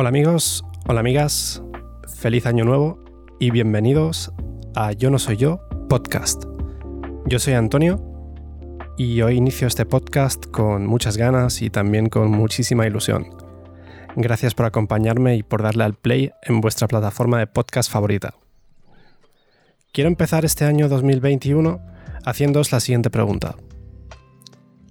[0.00, 1.60] Hola amigos, hola amigas,
[2.20, 3.02] feliz año nuevo
[3.40, 4.32] y bienvenidos
[4.76, 6.44] a Yo no soy yo podcast.
[7.26, 8.00] Yo soy Antonio
[8.96, 13.26] y hoy inicio este podcast con muchas ganas y también con muchísima ilusión.
[14.14, 18.34] Gracias por acompañarme y por darle al play en vuestra plataforma de podcast favorita.
[19.90, 21.80] Quiero empezar este año 2021
[22.24, 23.56] haciéndoos la siguiente pregunta.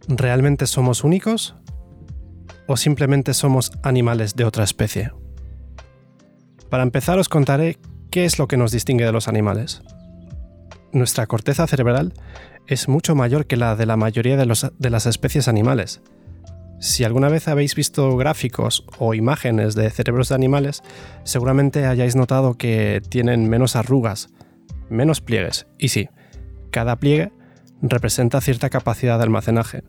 [0.10, 1.56] ¿Realmente somos únicos
[2.68, 5.12] o simplemente somos animales de otra especie?
[6.70, 7.78] Para empezar os contaré
[8.12, 9.82] qué es lo que nos distingue de los animales.
[10.92, 12.14] Nuestra corteza cerebral
[12.68, 16.02] es mucho mayor que la de la mayoría de, de, las especies animales.
[16.80, 20.84] Si alguna vez habéis visto gráficos o imágenes de cerebros de animales,
[21.24, 24.30] seguramente hayáis notado que tienen menos arrugas,
[24.90, 25.68] menos pliegues.
[25.80, 26.10] Y sí,
[26.70, 27.32] cada pliegue
[27.82, 29.84] representa cierta capacidad de almacenaje,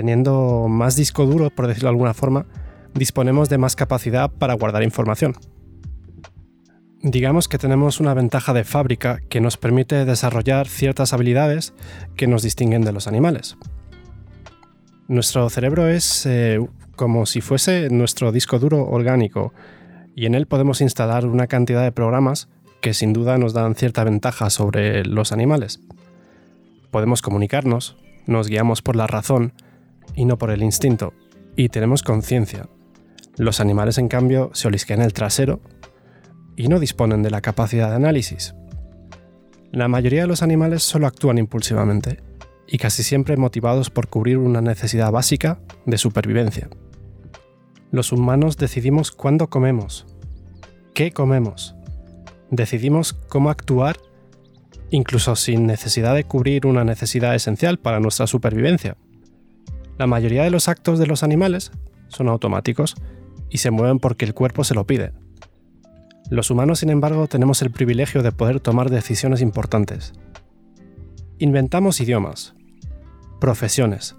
[0.00, 2.46] Teniendo más disco duro, por decirlo de alguna forma,
[2.94, 5.34] disponemos de más capacidad para guardar información.
[7.02, 11.74] Digamos que tenemos una ventaja de fábrica que nos permite desarrollar ciertas habilidades
[12.16, 13.58] que nos distinguen de los animales.
[15.06, 19.52] Nuestro cerebro es eh, como si fuese nuestro disco duro orgánico
[20.16, 22.48] y en él podemos instalar una cantidad de programas
[22.80, 25.78] que sin duda nos dan cierta ventaja sobre los animales.
[26.90, 29.52] Podemos comunicarnos, nos guiamos por la razón
[30.14, 31.12] y no por el instinto,
[31.56, 32.68] y tenemos conciencia.
[33.36, 35.60] Los animales, en cambio, se olisquean el trasero
[36.56, 38.54] y no disponen de la capacidad de análisis.
[39.72, 42.22] La mayoría de los animales solo actúan impulsivamente
[42.66, 46.68] y casi siempre motivados por cubrir una necesidad básica de supervivencia.
[47.90, 50.06] Los humanos decidimos cuándo comemos,
[50.94, 51.74] qué comemos,
[52.50, 53.96] decidimos cómo actuar
[54.90, 58.96] incluso sin necesidad de cubrir una necesidad esencial para nuestra supervivencia.
[60.00, 61.72] La mayoría de los actos de los animales
[62.08, 62.94] son automáticos
[63.50, 65.12] y se mueven porque el cuerpo se lo pide.
[66.30, 70.14] Los humanos, sin embargo, tenemos el privilegio de poder tomar decisiones importantes.
[71.38, 72.54] Inventamos idiomas,
[73.42, 74.16] profesiones,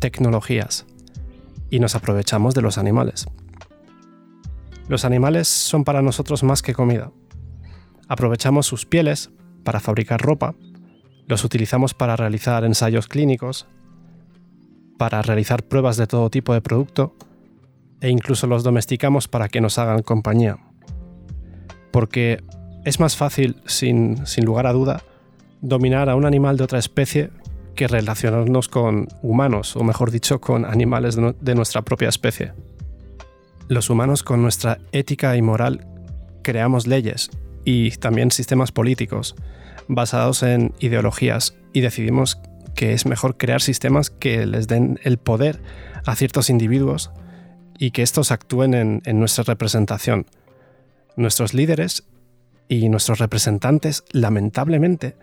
[0.00, 0.86] tecnologías
[1.68, 3.26] y nos aprovechamos de los animales.
[4.88, 7.12] Los animales son para nosotros más que comida.
[8.08, 9.30] Aprovechamos sus pieles
[9.64, 10.54] para fabricar ropa,
[11.26, 13.68] los utilizamos para realizar ensayos clínicos,
[14.98, 17.14] para realizar pruebas de todo tipo de producto
[18.00, 20.58] e incluso los domesticamos para que nos hagan compañía.
[21.90, 22.42] Porque
[22.84, 25.02] es más fácil, sin, lugar a duda,
[25.62, 27.30] dominar a un animal de otra especie
[27.74, 32.52] que relacionarnos con humanos, o mejor dicho, con animales de nuestra propia especie.
[33.68, 35.86] Los humanos con nuestra ética y moral
[36.42, 37.30] creamos leyes
[37.64, 39.34] y también sistemas políticos
[39.88, 42.38] basados en ideologías y decidimos
[42.74, 45.62] que es mejor crear sistemas que les den el poder
[46.04, 47.10] a ciertos individuos
[47.78, 50.26] y que estos actúen en, nuestra representación.
[51.16, 52.04] Nuestros líderes
[52.68, 55.16] y nuestros representantes, lamentablemente,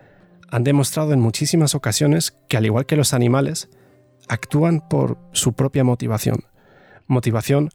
[0.50, 3.70] han demostrado en muchísimas ocasiones que, al igual que los animales,
[4.28, 6.44] actúan por su propia motivación.
[7.06, 7.70] Motivación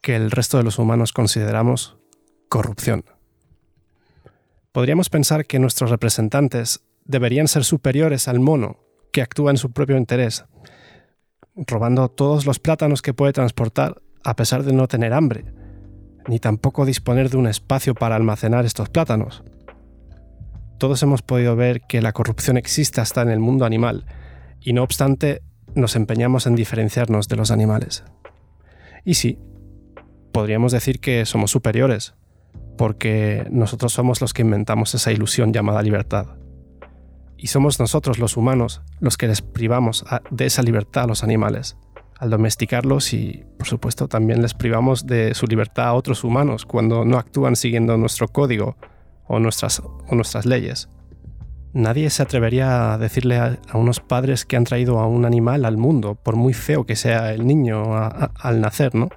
[0.00, 1.96] que el resto de los humanos consideramos
[2.48, 3.04] corrupción.
[4.72, 9.96] Podríamos pensar que nuestros representantes deberían ser superiores al mono que actúa en su propio
[9.96, 10.44] interés,
[11.56, 15.44] robando todos los plátanos que puede transportar a pesar de no tener hambre,
[16.26, 19.42] ni tampoco disponer de un espacio para almacenar estos plátanos.
[20.78, 24.06] Todos hemos podido ver que la corrupción existe hasta en el mundo animal,
[24.60, 25.42] y no obstante
[25.74, 28.04] nos empeñamos en diferenciarnos de los animales.
[29.04, 29.38] Y sí,
[30.32, 32.14] podríamos decir que somos superiores,
[32.76, 36.36] porque nosotros somos los que inventamos esa ilusión llamada libertad.
[37.38, 41.76] Y somos nosotros los humanos los que les privamos de esa libertad a los animales,
[42.18, 47.04] al domesticarlos y, por supuesto, también les privamos de su libertad a otros humanos cuando
[47.04, 48.76] no actúan siguiendo nuestro código
[49.28, 50.88] o nuestras, o nuestras leyes.
[51.72, 55.76] Nadie se atrevería a decirle a, unos padres que han traído a un animal al
[55.76, 59.10] mundo, por muy feo que sea el niño al nacer, ¿no?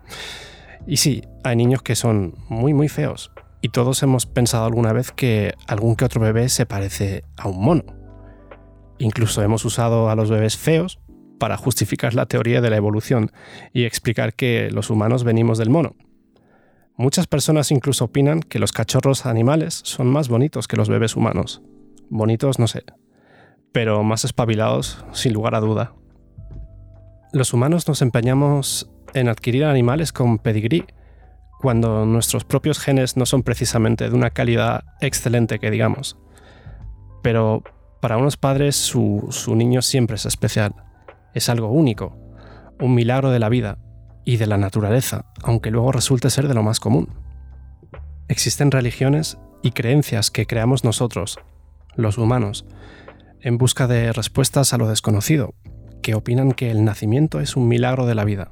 [0.85, 3.31] Y sí, hay niños que son muy, muy feos.
[3.61, 7.63] Y todos hemos pensado alguna vez que algún que otro bebé se parece a un
[7.63, 8.00] mono.
[9.01, 10.99] Incluso hemos usado a los bebés feos
[11.39, 13.31] para justificar la teoría de la evolución
[13.73, 15.95] y explicar que los humanos venimos del mono.
[16.97, 21.63] Muchas personas incluso opinan que los cachorros animales son más bonitos que los bebés humanos.
[22.11, 22.83] Bonitos no sé,
[23.71, 25.95] pero más espabilados sin lugar a duda.
[27.33, 30.85] Los humanos nos empeñamos en adquirir animales con pedigrí,
[31.59, 36.19] cuando nuestros propios genes no son precisamente de una calidad excelente que digamos.
[37.23, 37.63] Pero
[38.01, 40.75] para unos padres su, niño siempre es especial,
[41.33, 42.17] es algo único,
[42.79, 43.77] un milagro de la vida,
[44.25, 47.09] y de la naturaleza, aunque luego resulte ser de lo más común.
[48.27, 51.39] Existen religiones y creencias que creamos nosotros,
[51.95, 52.65] los humanos,
[53.41, 55.53] en busca de respuestas a lo desconocido,
[56.01, 58.51] que opinan que el nacimiento es un milagro de la vida.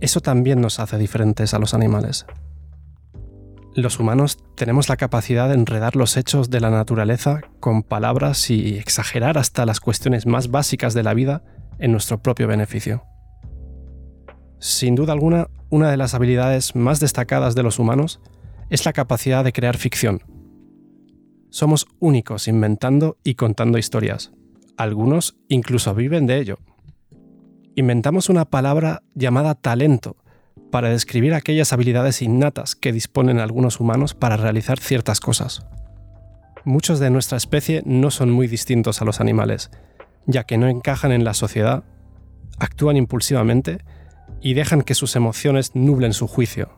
[0.00, 2.26] Eso también nos hace diferentes a los animales.
[3.76, 8.76] Los humanos tenemos la capacidad de enredar los hechos de la naturaleza con palabras y
[8.76, 11.42] exagerar hasta las cuestiones más básicas de la vida
[11.80, 13.02] en nuestro propio beneficio.
[14.60, 18.20] Sin duda alguna, una de las habilidades más destacadas de los humanos
[18.70, 20.22] es la capacidad de crear ficción.
[21.50, 24.32] Somos únicos inventando y contando historias.
[24.76, 26.58] Algunos incluso viven de ello.
[27.74, 30.16] Inventamos una palabra llamada talento
[30.70, 35.66] para describir aquellas habilidades innatas que disponen algunos humanos para realizar ciertas cosas.
[36.64, 39.70] Muchos de nuestra especie no son muy distintos a los animales,
[40.26, 41.84] ya que no encajan en la sociedad,
[42.58, 43.78] actúan impulsivamente
[44.40, 46.70] y dejan que sus emociones nublen su juicio.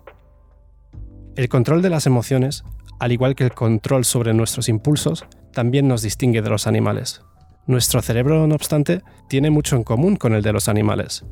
[1.36, 2.64] El control de las emociones,
[2.98, 7.22] al igual que el control sobre nuestros impulsos, también nos distingue de los animales.
[7.66, 11.24] Nuestro cerebro, no obstante, tiene mucho en común con el de los animales.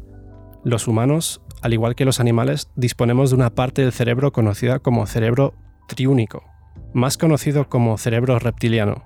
[0.64, 5.06] Los humanos al igual que los animales, disponemos de una parte del cerebro conocida como
[5.06, 5.54] cerebro
[5.88, 6.44] triúnico,
[6.92, 9.02] más conocido como cerebro reptiliano.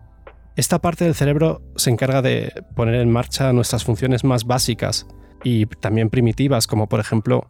[0.56, 5.06] Esta parte del cerebro se encarga de poner en marcha nuestras funciones más básicas
[5.44, 7.48] y también primitivas, como por ejemplo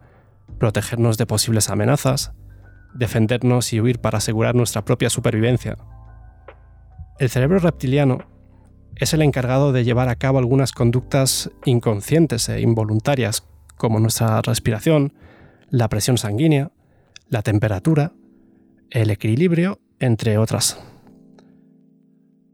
[0.58, 2.32] protegernos de posibles amenazas,
[2.92, 5.78] defendernos y huir para asegurar nuestra propia supervivencia.
[7.18, 8.18] El cerebro reptiliano
[8.94, 15.14] es el encargado de llevar a cabo algunas conductas inconscientes e involuntarias como nuestra respiración,
[15.70, 16.72] la presión sanguínea,
[17.28, 18.12] la temperatura,
[18.90, 20.78] el equilibrio, entre otras.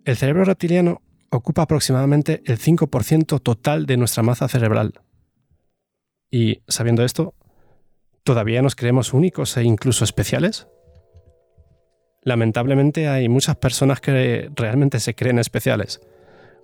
[0.04, 5.00] El cerebro reptiliano ocupa aproximadamente el 5% total de nuestra masa cerebral.
[6.30, 7.34] Y, sabiendo esto,
[8.22, 10.66] ¿todavía nos creemos únicos e incluso especiales?
[12.22, 16.00] Lamentablemente hay muchas personas que realmente se creen especiales.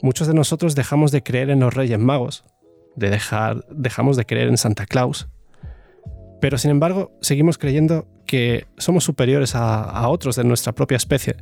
[0.02, 2.44] Muchos de nosotros dejamos de creer en los Reyes Magos,
[2.96, 5.28] de dejar, dejamos de creer en Santa Claus.
[6.40, 11.36] Pero sin embargo, seguimos creyendo que somos superiores a, otros de nuestra propia especie,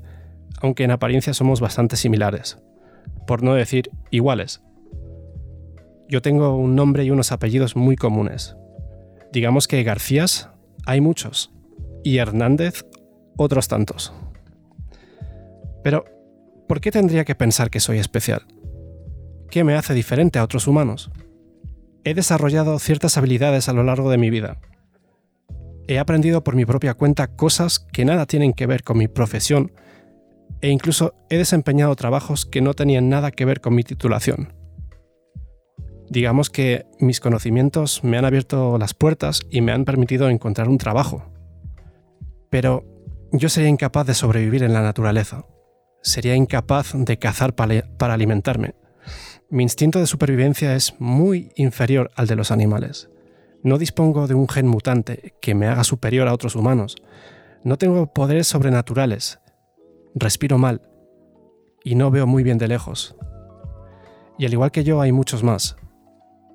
[0.61, 2.59] aunque en apariencia somos bastante similares,
[3.27, 4.62] por no decir iguales.
[6.09, 8.56] Yo tengo un nombre y unos apellidos muy comunes.
[9.31, 10.49] Digamos que Garcías
[10.87, 11.53] hay muchos
[12.03, 12.87] y Hernández
[13.37, 14.15] otros tantos.
[15.85, 16.06] Pero,
[16.67, 18.47] ¿por qué tendría que pensar que soy especial?
[19.50, 21.11] ¿Qué me hace diferente a otros humanos?
[22.05, 24.61] He desarrollado ciertas habilidades a lo largo de mi vida.
[25.89, 29.73] He aprendido por mi propia cuenta cosas que nada tienen que ver con mi profesión
[30.61, 34.53] e incluso he desempeñado trabajos que no tenían nada que ver con mi titulación.
[36.11, 40.79] Digamos que mis conocimientos me han abierto las puertas y me han permitido encontrar un
[40.79, 41.31] trabajo.
[42.50, 42.85] Pero
[43.33, 45.45] yo sería incapaz de sobrevivir en la naturaleza.
[46.03, 48.75] Sería incapaz de cazar para alimentarme
[49.50, 53.09] mi instinto de supervivencia es muy inferior al de los animales.
[53.62, 56.97] No dispongo de un gen mutante que me haga superior a otros humanos.
[57.65, 59.41] No tengo poderes sobrenaturales.
[60.15, 60.83] Respiro mal.
[61.83, 63.17] Y no veo muy bien de lejos.
[64.37, 65.76] Y al igual que yo hay muchos más.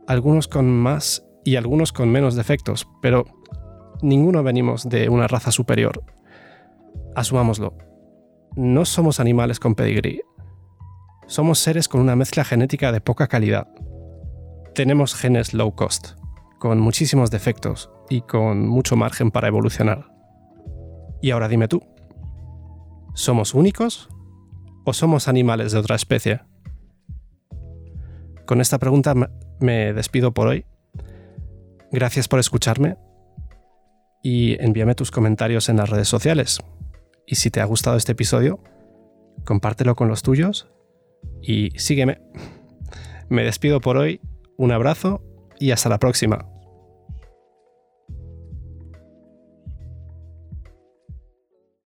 [0.08, 3.26] Algunos con más y algunos con menos defectos, pero
[4.04, 6.04] ninguno venimos de una raza superior.
[7.16, 7.74] Asumámoslo.
[8.56, 10.22] No somos animales con pedigrí
[11.34, 13.68] somos seres con una mezcla genética de poca calidad.
[14.76, 16.12] Tenemos genes low cost,
[16.60, 20.14] con muchísimos defectos y con mucho margen para evolucionar.
[21.24, 21.82] Y ahora dime tú,
[23.16, 24.10] ¿somos únicos
[24.86, 26.42] o somos animales de otra especie?
[28.46, 29.16] Con esta pregunta
[29.60, 30.68] me despido por hoy.
[31.92, 32.96] Gracias por escucharme
[34.22, 36.60] y envíame tus comentarios en las redes sociales.
[37.26, 38.60] Y si te ha gustado este episodio,
[39.46, 40.70] compártelo con los tuyos
[41.42, 42.20] y sígueme.
[43.30, 44.22] Me despido por hoy,
[44.58, 45.24] un abrazo
[45.60, 46.53] y hasta la próxima.